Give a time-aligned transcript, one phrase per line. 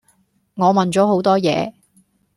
[0.55, 1.75] 我問咗好多野